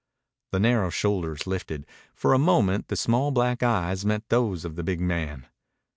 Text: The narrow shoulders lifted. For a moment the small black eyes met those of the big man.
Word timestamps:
The 0.51 0.59
narrow 0.59 0.89
shoulders 0.89 1.45
lifted. 1.45 1.85
For 2.15 2.33
a 2.33 2.39
moment 2.39 2.87
the 2.87 2.95
small 2.95 3.29
black 3.29 3.61
eyes 3.61 4.03
met 4.03 4.29
those 4.29 4.65
of 4.65 4.75
the 4.75 4.81
big 4.83 4.99
man. 4.99 5.45